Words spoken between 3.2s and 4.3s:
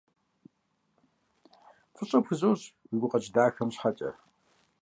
дахэм щхьэкӀэ.